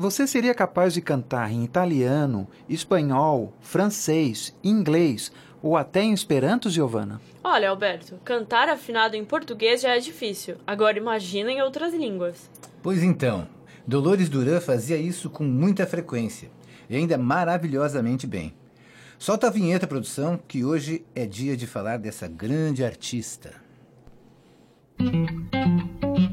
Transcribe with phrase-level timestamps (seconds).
[0.00, 5.30] Você seria capaz de cantar em italiano, espanhol, francês, inglês
[5.62, 7.20] ou até em esperanto, Giovana?
[7.44, 10.56] Olha, Alberto, cantar afinado em português já é difícil.
[10.66, 12.48] Agora imagina em outras línguas.
[12.82, 13.46] Pois então,
[13.86, 16.50] Dolores Duran fazia isso com muita frequência
[16.88, 18.54] e ainda maravilhosamente bem.
[19.18, 23.52] Solta a vinheta, produção, que hoje é dia de falar dessa grande artista.
[24.98, 26.29] sogno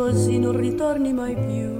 [0.00, 1.78] così non ritorni mai più.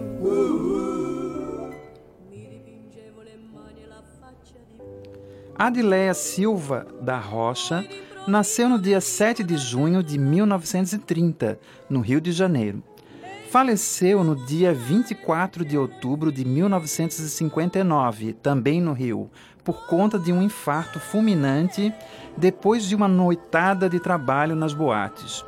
[5.56, 7.82] Adileia Silva da Rocha
[8.26, 12.82] nasceu no dia 7 de junho de 1930, no Rio de Janeiro.
[13.48, 19.30] Faleceu no dia 24 de outubro de 1959, também no Rio,
[19.64, 21.92] por conta de um infarto fulminante
[22.36, 25.42] depois de uma noitada de trabalho nas boates.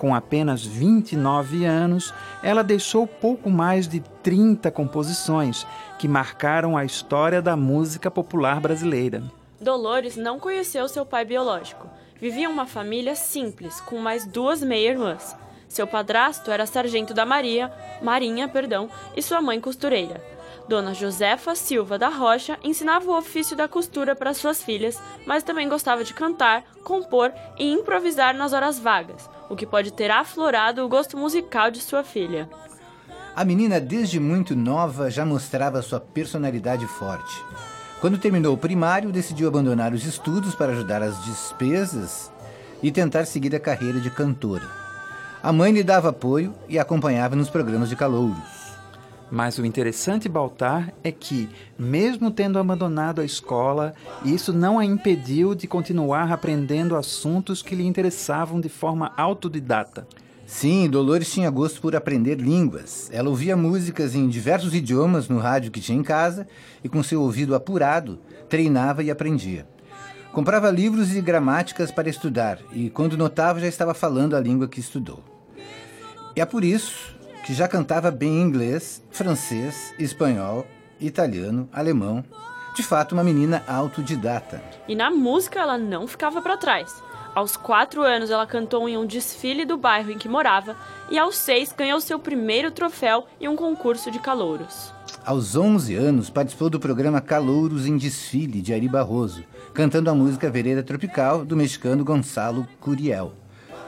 [0.00, 5.66] Com apenas 29 anos, ela deixou pouco mais de 30 composições
[5.98, 9.22] que marcaram a história da música popular brasileira.
[9.60, 11.86] Dolores não conheceu seu pai biológico.
[12.18, 15.36] Vivia uma família simples, com mais duas meia-irmãs.
[15.68, 20.24] Seu padrasto era sargento da Maria, Marinha, perdão, e sua mãe costureira.
[20.66, 25.68] Dona Josefa Silva da Rocha ensinava o ofício da costura para suas filhas, mas também
[25.68, 30.88] gostava de cantar, compor e improvisar nas horas vagas, o que pode ter aflorado o
[30.88, 32.48] gosto musical de sua filha.
[33.34, 37.44] A menina, desde muito nova, já mostrava sua personalidade forte.
[38.00, 42.32] Quando terminou o primário, decidiu abandonar os estudos para ajudar as despesas
[42.82, 44.66] e tentar seguir a carreira de cantora.
[45.42, 48.59] A mãe lhe dava apoio e acompanhava nos programas de calouros.
[49.30, 51.48] Mas o interessante, Baltar, é que,
[51.78, 57.86] mesmo tendo abandonado a escola, isso não a impediu de continuar aprendendo assuntos que lhe
[57.86, 60.06] interessavam de forma autodidata.
[60.44, 63.08] Sim, Dolores tinha gosto por aprender línguas.
[63.12, 66.48] Ela ouvia músicas em diversos idiomas no rádio que tinha em casa
[66.82, 69.64] e, com seu ouvido apurado, treinava e aprendia.
[70.32, 74.80] Comprava livros e gramáticas para estudar e, quando notava, já estava falando a língua que
[74.80, 75.22] estudou.
[76.34, 80.66] E é por isso que já cantava bem inglês, francês, espanhol,
[81.00, 82.24] italiano, alemão.
[82.74, 84.62] De fato, uma menina autodidata.
[84.86, 87.02] E na música ela não ficava para trás.
[87.34, 90.76] Aos quatro anos, ela cantou em um desfile do bairro em que morava
[91.10, 94.92] e aos seis ganhou seu primeiro troféu em um concurso de calouros.
[95.24, 100.50] Aos 11 anos, participou do programa Calouros em Desfile de Ari Barroso, cantando a música
[100.50, 103.32] Vereda Tropical do mexicano Gonçalo Curiel.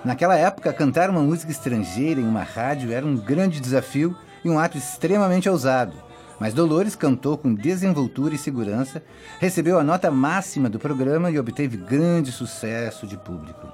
[0.04, 4.58] Naquela época, cantar uma música estrangeira em uma rádio era um grande desafio e um
[4.58, 5.96] ato extremamente ousado.
[6.40, 9.00] Mas Dolores cantou com desenvoltura e segurança,
[9.38, 13.68] recebeu a nota máxima do programa e obteve grande sucesso de público.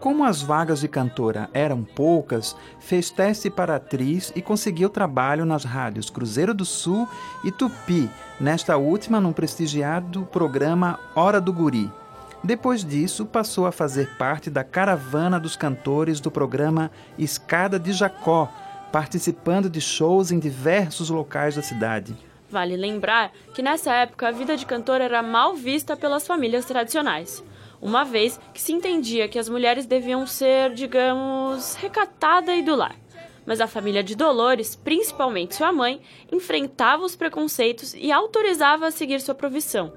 [0.00, 5.62] Como as vagas de cantora eram poucas, fez teste para atriz e conseguiu trabalho nas
[5.62, 7.06] rádios Cruzeiro do Sul
[7.44, 8.10] e Tupi,
[8.40, 11.99] nesta última num prestigiado programa Hora do Guri.
[12.42, 18.50] Depois disso, passou a fazer parte da caravana dos cantores do programa Escada de Jacó,
[18.90, 22.16] participando de shows em diversos locais da cidade.
[22.50, 27.44] Vale lembrar que nessa época a vida de cantor era mal vista pelas famílias tradicionais,
[27.80, 32.96] uma vez que se entendia que as mulheres deviam ser, digamos, recatada e do lar.
[33.44, 36.00] Mas a família de Dolores, principalmente sua mãe,
[36.32, 39.92] enfrentava os preconceitos e autorizava a seguir sua profissão.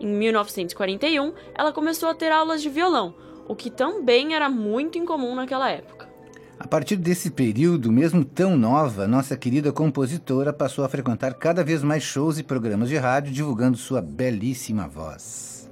[0.00, 3.14] Em 1941, ela começou a ter aulas de violão,
[3.48, 6.06] o que também era muito incomum naquela época.
[6.58, 11.82] A partir desse período, mesmo tão nova, nossa querida compositora passou a frequentar cada vez
[11.82, 15.70] mais shows e programas de rádio divulgando sua belíssima voz.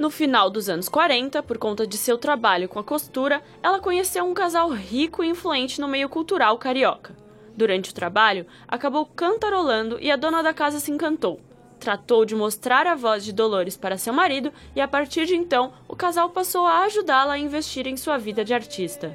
[0.00, 4.24] No final dos anos 40, por conta de seu trabalho com a costura, ela conheceu
[4.24, 7.14] um casal rico e influente no meio cultural carioca.
[7.54, 11.38] Durante o trabalho, acabou cantarolando e a dona da casa se encantou.
[11.78, 15.70] tratou de mostrar a voz de Dolores para seu marido e a partir de então
[15.86, 19.14] o casal passou a ajudá-la a investir em sua vida de artista.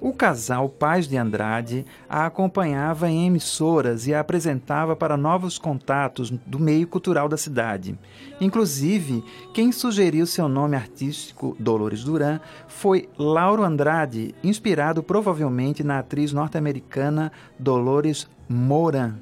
[0.00, 6.30] O casal Paz de Andrade a acompanhava em emissoras e a apresentava para novos contatos
[6.46, 7.98] do meio cultural da cidade.
[8.40, 16.32] Inclusive, quem sugeriu seu nome artístico, Dolores Duran, foi Lauro Andrade, inspirado provavelmente na atriz
[16.32, 19.16] norte-americana Dolores Moran.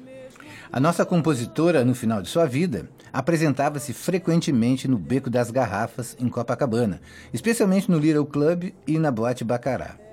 [0.71, 6.29] A nossa compositora, no final de sua vida, apresentava-se frequentemente no Beco das Garrafas, em
[6.29, 7.01] Copacabana,
[7.33, 10.06] especialmente no Little Club e na Boate Bacará.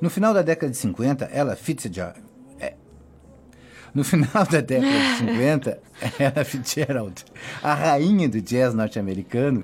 [0.00, 2.22] No final da década de 50, ela Fitzgerald.
[2.58, 2.74] É,
[3.94, 5.80] no final da década de 50,
[6.18, 7.24] ela Fitzgerald,
[7.62, 9.62] a rainha do jazz norte-americano,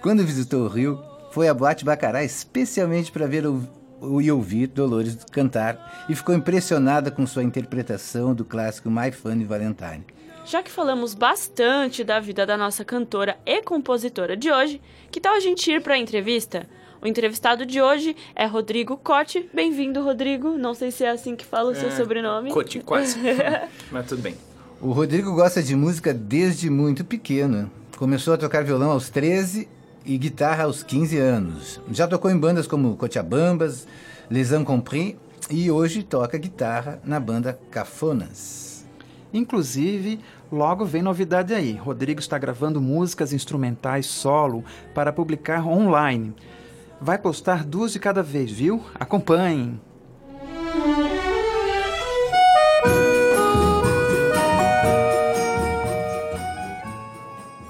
[0.00, 1.00] quando visitou o Rio,
[1.30, 7.26] foi à Boate Bacará especialmente para ver e ouvir Dolores cantar e ficou impressionada com
[7.26, 10.04] sua interpretação do clássico My Funny Valentine.
[10.44, 14.80] Já que falamos bastante da vida da nossa cantora e compositora de hoje,
[15.10, 16.68] que tal a gente ir para a entrevista?
[17.00, 19.48] O entrevistado de hoje é Rodrigo Cote.
[19.52, 20.56] Bem-vindo, Rodrigo.
[20.56, 22.50] Não sei se é assim que fala o seu é, sobrenome.
[22.50, 23.18] Cote, quase.
[23.92, 24.34] Mas tudo bem.
[24.80, 27.70] O Rodrigo gosta de música desde muito pequeno.
[27.98, 29.68] Começou a tocar violão aos 13
[30.04, 31.80] e guitarra aos 15 anos.
[31.90, 33.86] Já tocou em bandas como Cochabambas,
[34.30, 35.16] Les Incompris
[35.50, 38.86] e hoje toca guitarra na banda Cafonas.
[39.32, 40.20] Inclusive,
[40.50, 41.72] logo vem novidade aí.
[41.72, 44.64] Rodrigo está gravando músicas instrumentais solo
[44.94, 46.34] para publicar online.
[47.00, 48.82] Vai postar duas de cada vez, viu?
[48.94, 49.78] Acompanhem!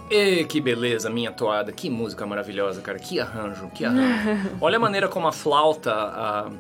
[0.08, 4.56] E que beleza, minha toada, que música maravilhosa, cara, que arranjo, que arranjo.
[4.62, 6.50] Olha a maneira como a flauta, a,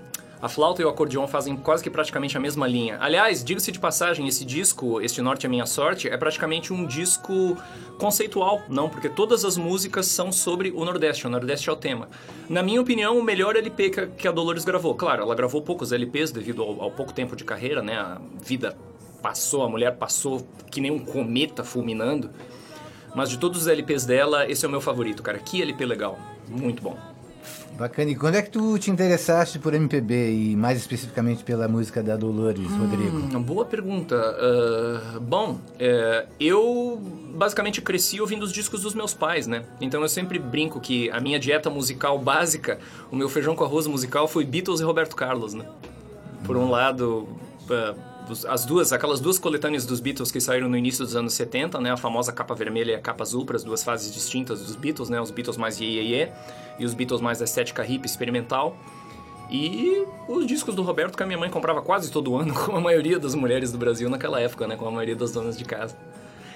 [0.40, 2.98] a flauta e o acordeon fazem quase que praticamente a mesma linha.
[3.00, 7.56] Aliás, diga-se de passagem, esse disco, Este Norte é Minha Sorte, é praticamente um disco
[7.98, 12.08] conceitual, não, porque todas as músicas são sobre o Nordeste, o Nordeste é o tema.
[12.48, 14.94] Na minha opinião, o melhor LP que a Dolores gravou.
[14.94, 17.96] Claro, ela gravou poucos LPs devido ao, ao pouco tempo de carreira, né?
[17.96, 18.76] A vida
[19.22, 22.30] passou, a mulher passou que nem um cometa fulminando.
[23.14, 25.38] Mas de todos os LPs dela, esse é o meu favorito, cara.
[25.38, 26.18] Que LP legal.
[26.48, 27.15] Muito bom.
[27.76, 28.10] Bacana.
[28.10, 32.16] E quando é que tu te interessaste por MPB e mais especificamente pela música da
[32.16, 33.40] Dolores, hum, Rodrigo?
[33.40, 34.16] Boa pergunta.
[34.16, 37.00] Uh, bom, uh, eu
[37.34, 39.64] basicamente cresci ouvindo os discos dos meus pais, né?
[39.80, 42.78] Então eu sempre brinco que a minha dieta musical básica,
[43.10, 45.66] o meu feijão com arroz musical foi Beatles e Roberto Carlos, né?
[46.44, 47.28] Por um lado,
[47.68, 48.15] uh,
[48.48, 51.92] as duas, aquelas duas coletâneas dos Beatles que saíram no início dos anos 70, né?
[51.92, 55.08] A famosa capa vermelha e a capa azul, para as duas fases distintas dos Beatles,
[55.08, 55.20] né?
[55.20, 56.28] Os Beatles mais ye, ye, ye
[56.78, 58.76] e os Beatles mais da estética hippie experimental.
[59.50, 62.80] E os discos do Roberto que a minha mãe comprava quase todo ano, como a
[62.80, 64.76] maioria das mulheres do Brasil naquela época, né?
[64.76, 65.96] Como a maioria das donas de casa.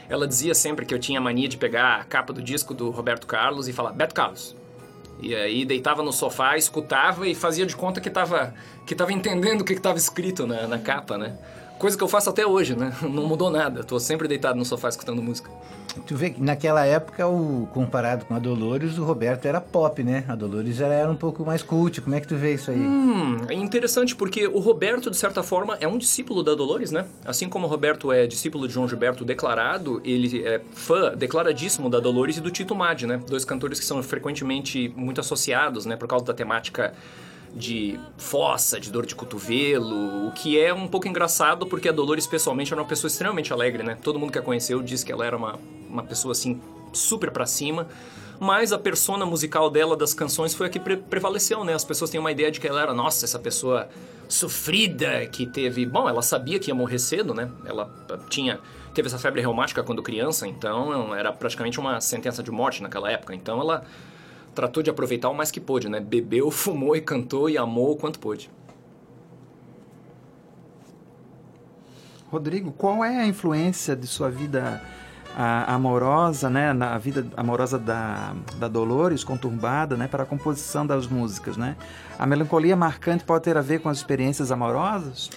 [0.08, 3.28] Ela dizia sempre que eu tinha mania de pegar a capa do disco do Roberto
[3.28, 4.56] Carlos e falar, Beto Carlos.
[5.22, 8.55] E aí deitava no sofá, escutava e fazia de conta que estava
[8.87, 11.37] que tava entendendo o que estava escrito na, na capa, né?
[11.81, 12.93] Coisa que eu faço até hoje, né?
[13.00, 13.82] Não mudou nada.
[13.82, 15.50] Tô sempre deitado no sofá escutando música.
[16.06, 20.23] Tu vê que naquela época, o, comparado com a Dolores, o Roberto era pop, né?
[20.29, 22.03] A Dolores era um pouco mais cult.
[22.03, 22.77] Como é que tu vê isso aí?
[22.77, 27.06] Hum, é interessante porque o Roberto, de certa forma, é um discípulo da Dolores, né?
[27.25, 31.99] Assim como o Roberto é discípulo de João Gilberto declarado, ele é fã declaradíssimo da
[31.99, 33.19] Dolores e do Tito Madi, né?
[33.27, 35.96] Dois cantores que são frequentemente muito associados, né?
[35.96, 36.93] Por causa da temática
[37.55, 42.27] de fossa, de dor de cotovelo, o que é um pouco engraçado porque a Dolores
[42.27, 43.97] pessoalmente era uma pessoa extremamente alegre, né?
[44.03, 46.61] Todo mundo que a conheceu diz que ela era uma, uma pessoa assim
[46.93, 47.89] super para cima,
[48.39, 51.75] mas a persona musical dela das canções foi a que pre prevaleceu, né?
[51.75, 53.89] As pessoas têm uma ideia de que ela era, nossa, essa pessoa
[54.29, 57.51] sofrida que teve, bom, ela sabia que ia morrer cedo, né?
[57.67, 57.91] Ela
[58.29, 58.61] tinha
[58.95, 63.35] teve essa febre reumática quando criança, então era praticamente uma sentença de morte naquela época.
[63.35, 63.85] Então ela
[64.55, 66.01] tratou de aproveitar o mais que pôde, né?
[66.01, 68.51] Bebeu, fumou e cantou e amou o quanto pôde.
[72.31, 74.81] Rodrigo, qual é a influência de sua vida
[75.37, 81.07] a, amorosa, né, na vida amorosa da, da Dolores, conturbada, né, para a composição das
[81.07, 81.77] músicas, né?
[82.19, 85.31] A melancolia marcante pode ter a ver com as experiências amorosas?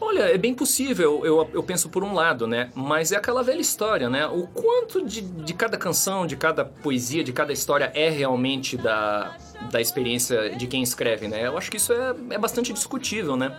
[0.00, 2.70] Olha, é bem possível, eu, eu penso por um lado, né?
[2.74, 4.26] Mas é aquela velha história, né?
[4.26, 9.36] O quanto de, de cada canção, de cada poesia, de cada história é realmente da,
[9.72, 11.46] da experiência de quem escreve, né?
[11.46, 13.54] Eu acho que isso é, é bastante discutível, né?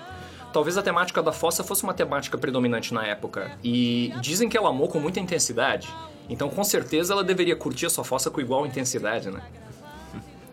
[0.54, 3.52] Talvez a temática da fossa fosse uma temática predominante na época.
[3.64, 5.88] E dizem que ela amou com muita intensidade.
[6.30, 9.42] Então, com certeza, ela deveria curtir a sua fossa com igual intensidade, né?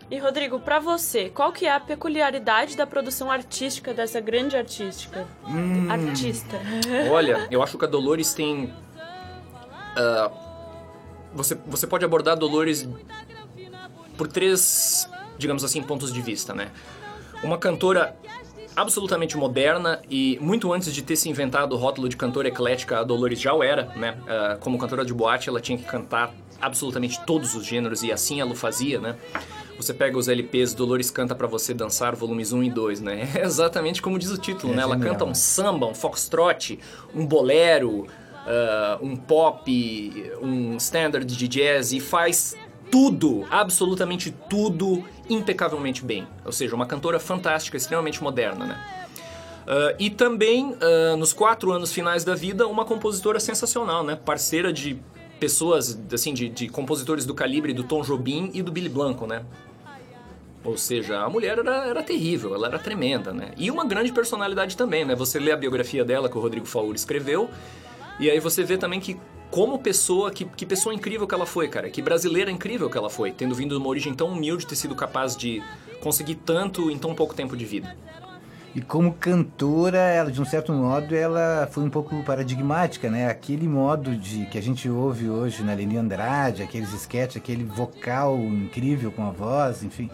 [0.09, 5.27] E Rodrigo, para você, qual que é a peculiaridade da produção artística dessa grande artística?
[5.45, 6.57] Hum, artista.
[7.11, 10.47] Olha, eu acho que a Dolores tem uh,
[11.33, 12.87] você, você pode abordar Dolores
[14.17, 16.71] por três, digamos assim, pontos de vista, né?
[17.43, 18.15] Uma cantora
[18.75, 23.03] absolutamente moderna e muito antes de ter se inventado o rótulo de cantora eclética, a
[23.03, 24.17] Dolores já o era, né?
[24.21, 28.41] Uh, como cantora de boate, ela tinha que cantar absolutamente todos os gêneros e assim
[28.41, 29.15] ela o fazia, né?
[29.77, 33.29] Você pega os LPs Dolores Canta para Você Dançar, volumes 1 e 2, né?
[33.37, 34.81] É exatamente como diz o título, é né?
[34.81, 36.79] Ela genial, canta um samba, um foxtrot,
[37.13, 38.07] um bolero,
[38.47, 42.55] uh, um pop, um standard de jazz e faz
[42.89, 46.27] tudo, absolutamente tudo, impecavelmente bem.
[46.45, 48.97] Ou seja, uma cantora fantástica, extremamente moderna, né?
[49.67, 54.15] Uh, e também, uh, nos quatro anos finais da vida, uma compositora sensacional, né?
[54.15, 54.97] Parceira de
[55.39, 59.43] pessoas, assim, de, de compositores do calibre do Tom Jobim e do Billy Blanco, né?
[60.63, 63.51] Ou seja, a mulher era, era terrível, ela era tremenda, né?
[63.55, 65.15] E uma grande personalidade também, né?
[65.15, 67.49] Você lê a biografia dela que o Rodrigo Faur escreveu,
[68.19, 69.17] e aí você vê também que
[69.49, 71.89] como pessoa, que, que pessoa incrível que ela foi, cara.
[71.89, 74.93] Que brasileira incrível que ela foi, tendo vindo de uma origem tão humilde, ter sido
[74.93, 75.63] capaz de
[76.01, 77.95] conseguir tanto em tão pouco tempo de vida.
[78.75, 83.27] E como cantora, ela de um certo modo, ela foi um pouco paradigmática, né?
[83.27, 88.37] Aquele modo de que a gente ouve hoje na Leni Andrade, aqueles sketches, aquele vocal
[88.37, 90.11] incrível com a voz, enfim,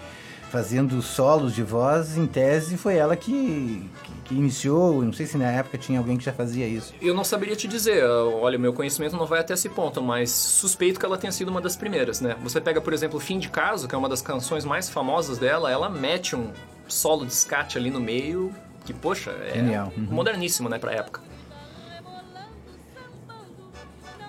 [0.54, 5.36] fazendo solos de voz, em tese foi ela que, que, que iniciou, não sei se
[5.36, 6.94] na época tinha alguém que já fazia isso.
[7.02, 11.00] Eu não saberia te dizer, olha, meu conhecimento não vai até esse ponto, mas suspeito
[11.00, 12.36] que ela tenha sido uma das primeiras, né?
[12.44, 15.72] Você pega, por exemplo, Fim de Caso, que é uma das canções mais famosas dela,
[15.72, 16.52] ela mete um
[16.94, 18.54] solo de scat ali no meio,
[18.86, 19.92] que, poxa, é Genial.
[19.96, 20.08] Uhum.
[20.10, 21.22] moderníssimo, né, pra época.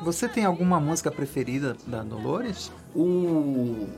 [0.02, 2.71] Você tem alguma música preferida da Dolores?
[2.94, 3.88] O...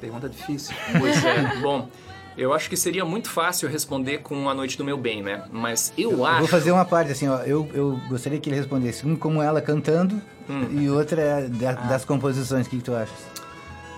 [0.00, 0.74] Pergunta difícil.
[0.98, 1.88] Pois é, bom...
[2.36, 5.44] Eu acho que seria muito fácil responder com A Noite do Meu Bem, né?
[5.50, 6.40] Mas eu, eu acho...
[6.40, 7.38] vou fazer uma parte, assim, ó.
[7.38, 9.06] Eu, eu gostaria que ele respondesse.
[9.06, 10.66] Um como ela cantando hum.
[10.70, 11.72] e outra é da, ah.
[11.72, 12.66] das composições.
[12.66, 13.16] O que, que tu achas?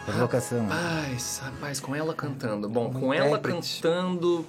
[0.08, 0.66] Provocação.
[0.66, 2.68] Rapaz, rapaz, com ela cantando.
[2.68, 4.44] Bom, com ela cantando...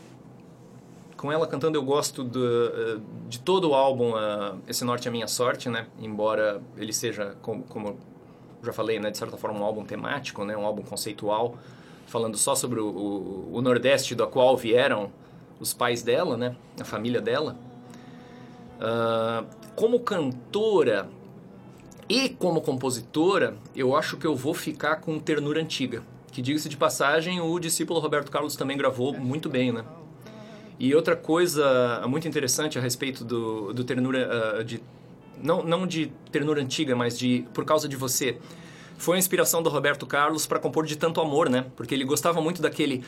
[1.17, 2.97] Com ela cantando eu gosto do, eh,
[3.27, 5.87] de todo o álbum uh, Esse Norte é Minha Sorte, né?
[5.99, 7.97] Embora ele seja, como, como
[8.63, 9.11] já falei, né?
[9.11, 10.55] De certa forma um álbum temático, né?
[10.55, 11.55] Um álbum conceitual
[12.07, 15.11] falando só sobre o, o, o, Nordeste do qual vieram
[15.59, 16.55] os pais dela, né?
[16.79, 17.57] A família dela.
[18.79, 21.09] Uh, como cantora
[22.09, 26.01] e como compositora, eu acho que eu vou ficar com Ternura Antiga.
[26.31, 29.85] Que, diga-se de passagem, o discípulo Roberto Carlos também gravou muito bem, né?
[30.79, 34.57] E outra coisa muito interessante a respeito do, do Ternura...
[34.59, 34.81] Uh, de,
[35.41, 38.39] não, não de Ternura Antiga, mas de Por Causa de Você
[38.97, 41.65] foi a inspiração do Roberto Carlos para compor de tanto amor, né?
[41.75, 43.03] Porque ele gostava muito daquele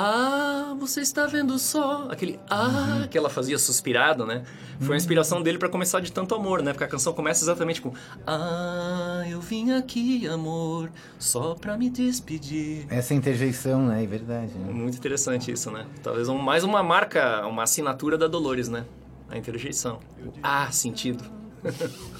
[0.00, 2.06] ah, você está vendo só.
[2.08, 3.08] Aquele ah uhum.
[3.08, 4.44] que ela fazia suspirado, né?
[4.78, 6.72] Foi a inspiração dele para começar de tanto amor, né?
[6.72, 7.92] Porque a canção começa exatamente com
[8.24, 10.88] Ah, eu vim aqui, amor,
[11.18, 12.86] só para me despedir.
[12.88, 14.04] Essa interjeição, né?
[14.04, 14.52] É verdade.
[14.54, 14.72] Né?
[14.72, 15.84] Muito interessante isso, né?
[16.00, 18.84] Talvez um, mais uma marca, uma assinatura da Dolores, né?
[19.28, 19.98] A interjeição.
[20.40, 21.37] Ah, sentido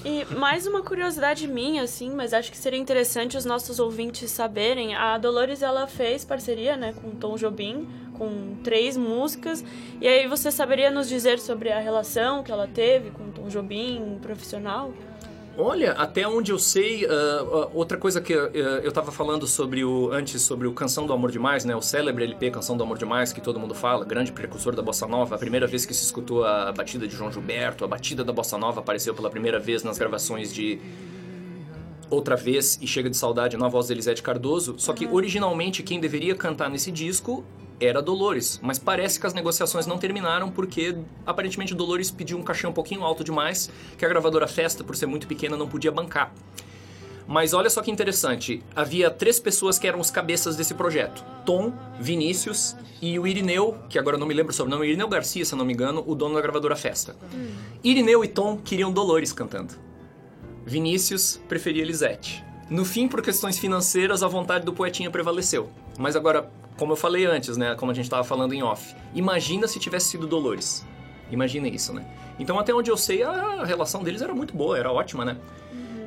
[0.03, 4.95] e mais uma curiosidade minha, assim, mas acho que seria interessante os nossos ouvintes saberem.
[4.95, 9.63] A Dolores, ela fez parceria, né, com Tom Jobim, com três músicas.
[10.01, 14.19] E aí você saberia nos dizer sobre a relação que ela teve com Tom Jobim,
[14.21, 14.93] profissional?
[15.61, 19.83] Olha, até onde eu sei, uh, uh, outra coisa que uh, eu estava falando sobre
[19.83, 21.75] o antes sobre o Canção do Amor Demais, né?
[21.75, 25.05] O célebre LP Canção do Amor Demais que todo mundo fala, grande precursor da bossa
[25.05, 25.35] nova.
[25.35, 28.57] A primeira vez que se escutou a batida de João Gilberto, a batida da bossa
[28.57, 30.79] nova apareceu pela primeira vez nas gravações de
[32.09, 34.75] Outra vez e Chega de Saudade na voz de Elisete Cardoso.
[34.77, 37.43] Só que originalmente quem deveria cantar nesse disco
[37.79, 42.67] era Dolores, mas parece que as negociações não terminaram porque aparentemente Dolores pediu um cachê
[42.67, 46.33] um pouquinho alto demais, que a gravadora Festa, por ser muito pequena, não podia bancar.
[47.25, 51.71] Mas olha só que interessante, havia três pessoas que eram os cabeças desse projeto: Tom,
[51.99, 55.63] Vinícius e o Irineu, que agora não me lembro o sobrenome, Irineu Garcia, se não
[55.63, 57.15] me engano, o dono da gravadora Festa.
[57.33, 57.51] Hum.
[57.83, 59.75] Irineu e Tom queriam Dolores cantando.
[60.65, 62.43] Vinícius preferia Lisette.
[62.69, 65.69] No fim, por questões financeiras, a vontade do poetinha prevaleceu.
[65.97, 67.75] Mas agora, como eu falei antes, né?
[67.75, 68.95] Como a gente estava falando em off.
[69.13, 70.85] Imagina se tivesse sido Dolores.
[71.31, 72.05] Imagina isso, né?
[72.39, 75.37] Então, até onde eu sei, a relação deles era muito boa, era ótima, né?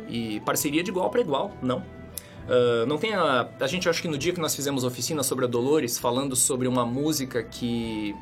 [0.09, 1.79] E parceria de igual para igual, não.
[1.79, 3.49] Uh, não tem a...
[3.61, 6.69] A gente, acho que no dia que nós fizemos oficina sobre a Dolores, falando sobre
[6.69, 8.15] uma música que...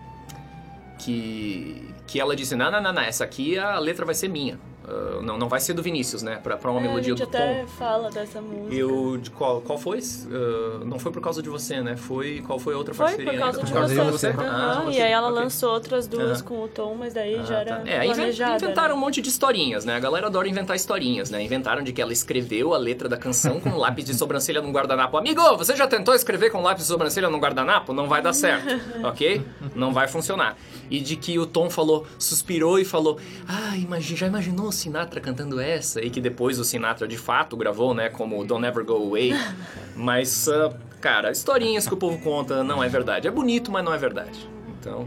[0.98, 4.58] Que, que ela disse, não, não, não, não, essa aqui a letra vai ser minha.
[4.82, 6.36] Uh, não, não vai ser do Vinícius, né?
[6.42, 7.66] Pra, pra uma É, melodia a gente do até Tom.
[7.68, 8.74] fala dessa música.
[8.74, 9.98] Eu, de qual, qual foi?
[9.98, 11.96] Uh, não foi por causa de você, né?
[11.96, 13.32] Foi, qual foi a outra Foi parceria?
[13.32, 13.66] por causa ainda?
[13.66, 14.30] de Por causa você.
[14.30, 14.42] de você.
[14.48, 15.42] Ah, e aí ela ok.
[15.42, 17.88] lançou outras duas com o Tom, mas daí Ah, já era tá.
[17.88, 18.64] É, planejada.
[18.64, 19.04] inventaram um né?
[19.04, 19.94] monte de historinhas, né?
[19.96, 21.42] A galera adora inventar historinhas, né?
[21.42, 25.16] Inventaram de que ela escreveu a letra da canção com lápis de sobrancelha num guardanapo.
[25.18, 27.92] Amigo, você já tentou escrever com lápis de sobrancelha num guardanapo?
[27.92, 28.66] Não vai dar certo,
[29.04, 29.42] ok?
[29.74, 30.56] Não vai funcionar.
[30.90, 35.20] E de que o Tom falou, suspirou e falou: Ah, imagi- já imaginou o Sinatra
[35.20, 36.00] cantando essa?
[36.00, 38.08] E que depois o Sinatra de fato gravou, né?
[38.08, 39.32] Como Don't Ever Go Away.
[39.94, 43.28] Mas, ah, cara, historinhas que o povo conta não é verdade.
[43.28, 44.48] É bonito, mas não é verdade.
[44.78, 45.06] Então.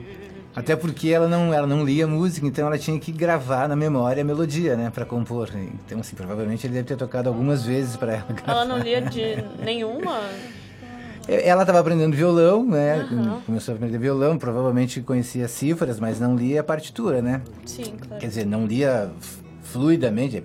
[0.56, 4.22] Até porque ela não, ela não lia música, então ela tinha que gravar na memória
[4.22, 5.50] a melodia, né, pra compor.
[5.56, 8.52] Então, assim, provavelmente ele deve ter tocado algumas vezes pra ela gravar.
[8.52, 10.22] Ela não lia de nenhuma.
[11.28, 13.08] Ela estava aprendendo violão, né?
[13.12, 13.42] Aham.
[13.46, 17.42] Começou a aprender violão, provavelmente conhecia cifras, mas não lia a partitura, né?
[17.66, 18.20] Sim, claro.
[18.20, 19.10] Quer dizer, não lia
[19.74, 20.42] fluidamente.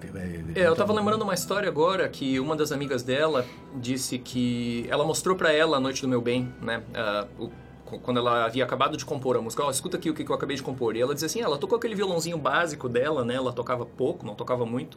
[0.55, 3.45] É, eu tava lembrando uma história agora que uma das amigas dela
[3.77, 6.83] disse que ela mostrou pra ela a Noite do Meu Bem, né?
[6.95, 7.51] ah, o-
[7.85, 10.31] qu- quando ela havia acabado de compor a música, ó, escuta aqui o que que
[10.31, 10.97] eu acabei de compor.
[10.97, 13.35] E ela dizia assim, ah, ela tocou aquele violãozinho básico dela, né?
[13.35, 14.97] Ela tocava pouco, não tocava muito.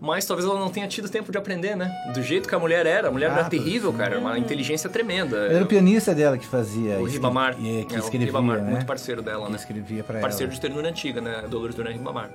[0.00, 1.90] Mas talvez ela não tenha tido tempo de aprender, né?
[2.12, 3.08] Do jeito que a mulher era.
[3.08, 4.18] A mulher Ah, era terrível, cara.
[4.18, 5.36] Uma inteligência tremenda.
[5.46, 6.98] Era o pianista dela que fazia.
[6.98, 7.52] O Ribamar.
[7.52, 8.70] é, que É, o escrevia, Ribamar, né?
[8.72, 9.56] muito parceiro dela, Que né?
[9.56, 10.54] escrevia pra Parceiro ela.
[10.54, 11.44] de ternura antiga, né?
[11.48, 12.28] Dolores Duran Ribamar.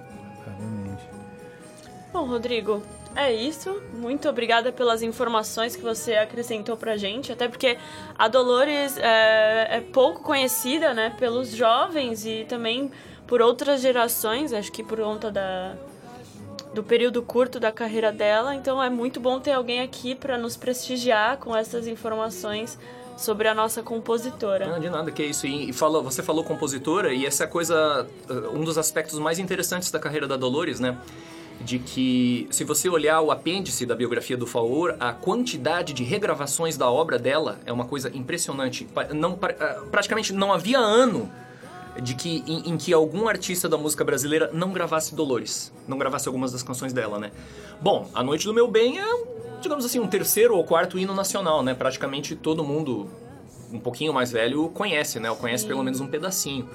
[2.12, 2.82] Bom, Rodrigo,
[3.16, 3.82] é isso.
[3.94, 7.32] Muito obrigada pelas informações que você acrescentou pra gente.
[7.32, 7.78] Até porque
[8.18, 12.92] a Dolores é, é pouco conhecida, né, pelos jovens e também
[13.28, 14.54] por outras gerações.
[14.54, 15.76] Acho que por conta da,
[16.74, 18.56] do período curto da carreira dela.
[18.56, 22.78] Então é muito bom ter alguém aqui pra nos prestigiar com essas informações
[23.18, 24.68] sobre a nossa compositora.
[24.68, 25.46] Não, de nada, que é isso.
[25.46, 29.40] E, falou, você falou compositora, e essa é a coisa, uh, um dos aspectos mais
[29.40, 30.98] interessantes da carreira da Dolores, né?
[31.62, 36.78] De que, se você olhar o apêndice da biografia do Faur, a quantidade de regravações
[36.78, 38.88] da obra dela é uma coisa impressionante.
[39.14, 41.30] Não, ah, praticamente não havia ano
[42.02, 46.28] de que em, em que algum artista da música brasileira não gravasse Dolores, não gravasse
[46.28, 47.32] algumas das canções dela, né?
[47.82, 49.24] Bom, A Noite do Meu Bem é,
[49.62, 51.74] digamos assim, um terceiro ou quarto hino nacional, né?
[51.74, 53.10] Praticamente todo mundo
[53.72, 55.30] um pouquinho mais velho conhece, né?
[55.30, 56.70] Ou conhece pelo menos um pedacinho.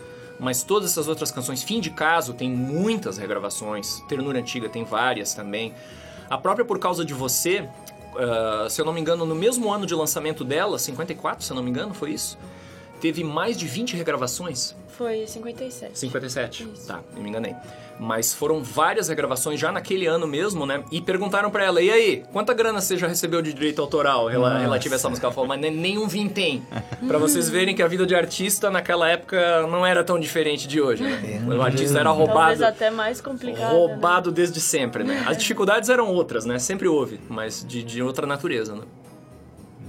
[0.44, 5.32] Mas todas essas outras canções, Fim de Caso tem muitas regravações, Ternura Antiga tem várias
[5.32, 5.72] também.
[6.28, 7.66] A própria Por Causa de Você,
[8.16, 11.56] ah, se eu não me engano, no mesmo ano de lançamento dela, 54, se eu
[11.56, 12.36] não me engano, foi isso?
[13.04, 14.74] Teve mais de 20 regravações.
[14.88, 15.98] Foi 57.
[15.98, 16.68] 57.
[16.72, 16.86] Isso.
[16.86, 17.54] Tá, eu me enganei.
[18.00, 20.82] Mas foram várias regravações já naquele ano mesmo, né?
[20.90, 24.56] E perguntaram pra ela, e aí, quanta grana você já recebeu de direito autoral Nossa.
[24.58, 25.26] relativa a essa música?
[25.26, 26.62] Ela falou, mas nem- nenhum vintém.
[27.06, 30.80] pra vocês verem que a vida de artista naquela época não era tão diferente de
[30.80, 31.42] hoje, né?
[31.46, 32.64] É, o artista era Talvez roubado.
[32.64, 33.70] até mais complicado.
[33.70, 33.78] né?
[33.78, 35.22] Roubado desde sempre, né?
[35.26, 36.58] As dificuldades eram outras, né?
[36.58, 38.84] Sempre houve, mas de, de outra natureza, né?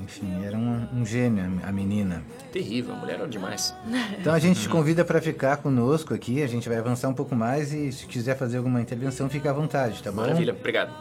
[0.06, 2.24] Enfim, era um, um gênio a menina.
[2.52, 3.74] Terrível, a mulher era demais.
[4.20, 7.36] Então a gente te convida para ficar conosco aqui, a gente vai avançar um pouco
[7.36, 10.22] mais e se quiser fazer alguma intervenção, fica à vontade, tá bom?
[10.22, 10.94] Maravilha, obrigado.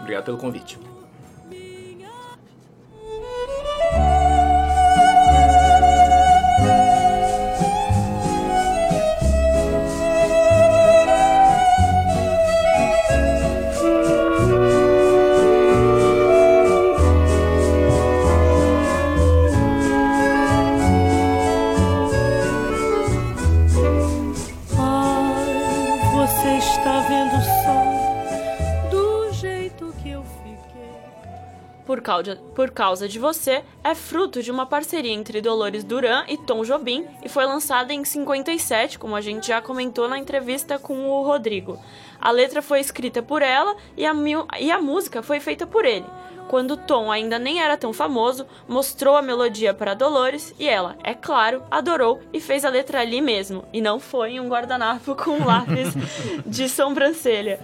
[0.00, 0.78] Obrigado pelo convite.
[32.14, 36.36] Por causa, por causa de você é fruto de uma parceria entre Dolores Duran e
[36.36, 41.08] Tom Jobim e foi lançada em 57, como a gente já comentou na entrevista com
[41.08, 41.78] o Rodrigo.
[42.20, 44.14] A letra foi escrita por ela e a,
[44.60, 46.06] e a música foi feita por ele.
[46.48, 51.14] Quando Tom ainda nem era tão famoso, mostrou a melodia para Dolores e ela, é
[51.14, 55.44] claro, adorou e fez a letra ali mesmo, e não foi em um guardanapo com
[55.44, 55.94] lápis
[56.46, 57.58] de sobrancelha.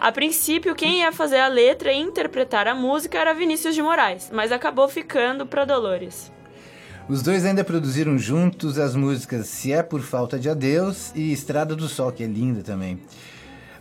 [0.00, 4.30] A princípio, quem ia fazer a letra e interpretar a música era Vinícius de Moraes,
[4.32, 6.32] mas acabou ficando para Dolores.
[7.08, 11.74] Os dois ainda produziram juntos as músicas Se é por Falta de Adeus e Estrada
[11.74, 13.00] do Sol, que é linda também.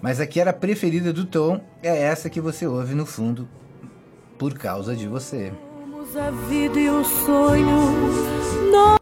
[0.02, 3.48] Mas a que era a preferida do Tom é essa que você ouve no fundo,
[4.38, 5.54] por causa de você.
[5.80, 8.72] Somos a vida e o sonho.
[8.72, 9.00] Nós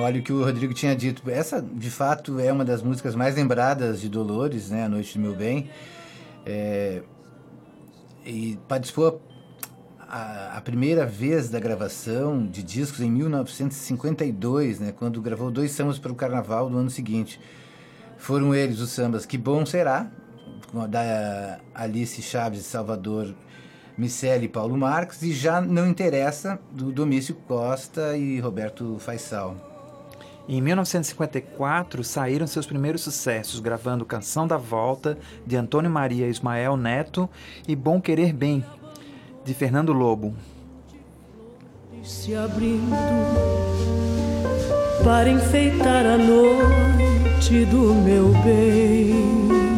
[0.00, 1.28] Olha o que o Rodrigo tinha dito.
[1.30, 4.84] Essa, de fato, é uma das músicas mais lembradas de Dolores, né?
[4.84, 5.68] A Noite do Meu Bem.
[6.46, 7.02] É,
[8.24, 9.20] e participou
[10.08, 15.98] a, a, primeira vez da gravação de discos em 1952, né, quando gravou dois sambas
[15.98, 17.40] para o Carnaval do ano seguinte.
[18.18, 20.10] Foram eles os sambas Que Bom Será,
[20.88, 23.34] da Alice Chaves Salvador
[23.96, 29.69] Miceli e Paulo Marques, e Já Não Interessa, do Domício Costa e Roberto Faisal.
[30.52, 37.30] Em 1954 saíram seus primeiros sucessos, gravando Canção da Volta, de Antônio Maria Ismael Neto,
[37.68, 38.64] e Bom Querer Bem,
[39.44, 40.34] de Fernando Lobo.
[42.02, 42.90] Se abrindo
[45.04, 49.69] para enfeitar a noite do meu bem.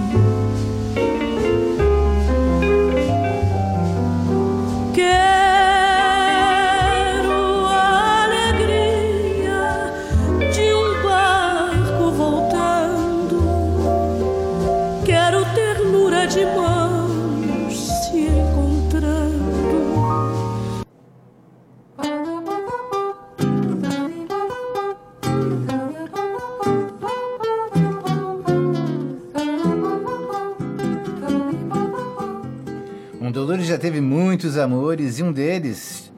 [33.64, 36.12] Já teve muitos amores e um deles,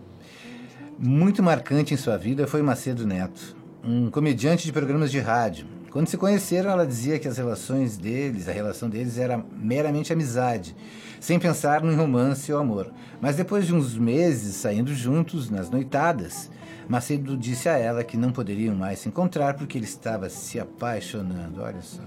[0.98, 5.66] muito marcante em sua vida, foi Macedo Neto, um comediante de programas de rádio.
[5.90, 10.74] Quando se conheceram, ela dizia que as relações deles, a relação deles era meramente amizade,
[11.20, 12.90] sem pensar no romance ou amor.
[13.20, 16.50] Mas depois de uns meses saindo juntos nas noitadas,
[16.88, 21.62] Macedo disse a ela que não poderiam mais se encontrar porque ele estava se apaixonando.
[21.62, 22.02] Olha só.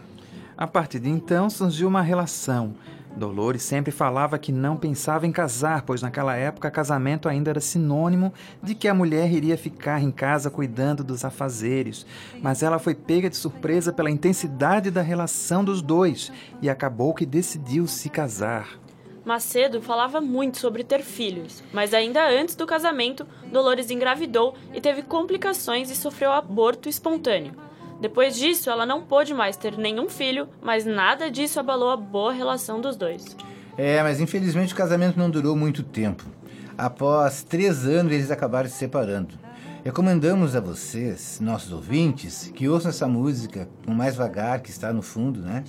[0.58, 2.74] A partir de então surgiu uma relação
[3.18, 8.32] Dolores sempre falava que não pensava em casar, pois naquela época casamento ainda era sinônimo
[8.64, 12.06] de que a mulher iria ficar em casa cuidando dos afazeres.
[12.42, 17.26] Mas ela foi pega de surpresa pela intensidade da relação dos dois e acabou que
[17.26, 18.80] decidiu se casar.
[19.26, 25.02] Macedo falava muito sobre ter filhos, mas ainda antes do casamento, Dolores engravidou e teve
[25.02, 27.67] complicações e sofreu aborto espontâneo.
[28.00, 32.32] Depois disso, ela não pôde mais ter nenhum filho, mas nada disso abalou a boa
[32.32, 33.36] relação dos dois.
[33.78, 36.24] É, mas infelizmente o casamento não durou muito tempo.
[36.78, 39.36] Após três anos, eles acabaram se separando.
[39.84, 45.02] Recomendamos a vocês, nossos ouvintes, que ouçam essa música com mais vagar, que está no
[45.02, 45.64] fundo, né?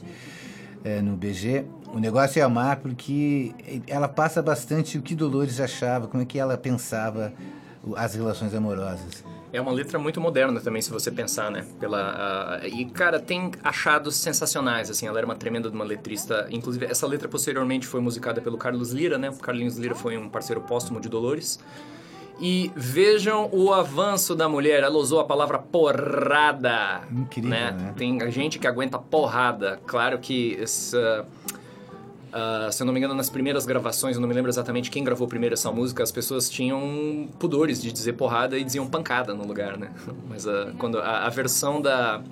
[0.84, 1.64] É, no BG.
[1.94, 3.54] O negócio é amar, porque
[3.86, 7.32] ela passa bastante o que Dolores achava, como é que ela pensava
[7.96, 9.24] as relações amorosas.
[9.52, 11.64] É uma letra muito moderna também, se você pensar, né?
[11.80, 15.06] Pela, uh, e, cara, tem achados sensacionais, assim.
[15.06, 16.46] Ela era uma tremenda de uma letrista.
[16.50, 19.30] Inclusive, essa letra posteriormente foi musicada pelo Carlos Lira, né?
[19.30, 21.58] O Carlinhos Lira foi um parceiro póstumo de Dolores.
[22.40, 24.82] E vejam o avanço da mulher.
[24.82, 27.00] Ela usou a palavra porrada.
[27.10, 27.72] Incrível, né?
[27.72, 27.94] né?
[27.96, 29.80] Tem gente que aguenta porrada.
[29.86, 31.26] Claro que essa
[32.28, 35.02] Uh, se eu não me engano, nas primeiras gravações, eu não me lembro exatamente quem
[35.02, 39.46] gravou primeiro essa música, as pessoas tinham pudores de dizer porrada e diziam pancada no
[39.46, 39.90] lugar, né?
[40.28, 42.22] Mas uh, quando a, a, versão da.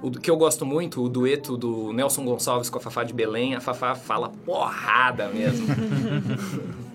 [0.00, 3.56] O que eu gosto muito, o dueto do Nelson Gonçalves com a Fafá de Belém,
[3.56, 5.66] a Fafá fala porrada mesmo.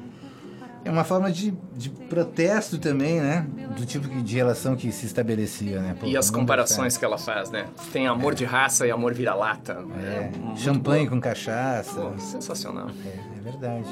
[0.85, 3.47] É uma forma de, de protesto também, né?
[3.77, 5.95] Do tipo de relação que se estabelecia, né?
[5.97, 7.65] Pô, e as comparações que ela faz, né?
[7.91, 8.35] Tem amor é.
[8.35, 9.83] de raça e amor vira-lata.
[9.97, 10.31] É.
[10.53, 12.01] é Champanhe com cachaça.
[12.01, 12.87] Pô, sensacional.
[13.05, 13.87] É, é verdade.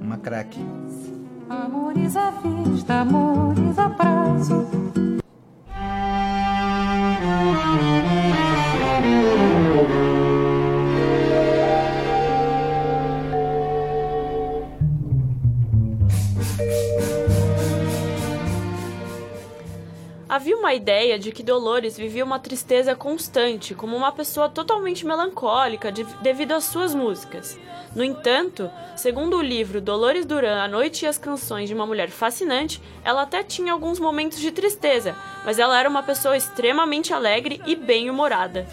[0.00, 0.64] Uma craque.
[1.50, 4.66] Amores à vista, amores a prazo.
[20.28, 25.90] Havia uma ideia de que Dolores vivia uma tristeza constante, como uma pessoa totalmente melancólica
[25.90, 27.58] de, devido às suas músicas.
[27.96, 32.10] No entanto, segundo o livro Dolores Duran, A Noite e as Canções de uma Mulher
[32.10, 37.62] Fascinante, ela até tinha alguns momentos de tristeza, mas ela era uma pessoa extremamente alegre
[37.66, 38.66] e bem-humorada.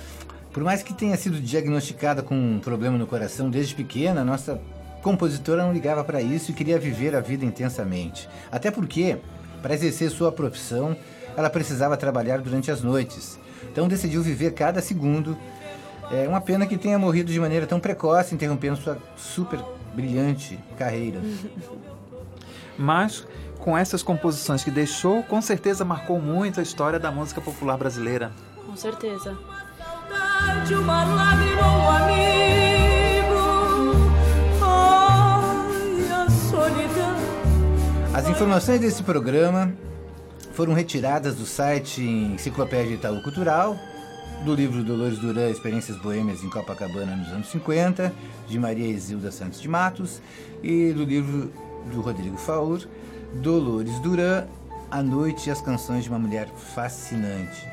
[0.51, 4.61] Por mais que tenha sido diagnosticada com um problema no coração desde pequena, nossa
[5.01, 8.27] compositora não ligava para isso e queria viver a vida intensamente.
[8.51, 9.15] Até porque,
[9.61, 10.97] para exercer sua profissão,
[11.37, 13.39] ela precisava trabalhar durante as noites.
[13.71, 15.37] Então decidiu viver cada segundo.
[16.11, 19.59] É uma pena que tenha morrido de maneira tão precoce, interrompendo sua super
[19.93, 21.19] brilhante carreira.
[22.77, 23.25] Mas
[23.59, 28.31] com essas composições que deixou, com certeza marcou muito a história da música popular brasileira.
[28.65, 29.35] Com certeza.
[38.13, 39.73] As informações desse programa
[40.55, 43.77] foram retiradas do site Enciclopédia Itaú Cultural
[44.43, 48.13] do livro Dolores Duran, Experiências Boêmias em Copacabana nos anos 50,
[48.47, 50.21] de Maria Isilda Santos de Matos,
[50.63, 51.51] e do livro
[51.91, 52.87] do Rodrigo Faur,
[53.33, 54.45] Dolores Duran,
[54.89, 57.67] A Noite e as Canções de uma Mulher Fascinante.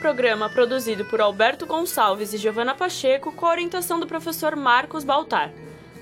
[0.00, 5.52] Programa produzido por Alberto Gonçalves e Giovanna Pacheco com a orientação do professor Marcos Baltar.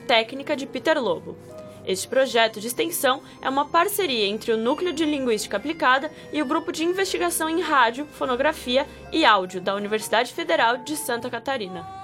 [0.06, 1.36] Técnica de Peter Lobo.
[1.84, 6.46] Este projeto de extensão é uma parceria entre o Núcleo de Linguística Aplicada e o
[6.46, 12.01] Grupo de Investigação em Rádio, Fonografia e Áudio da Universidade Federal de Santa Catarina.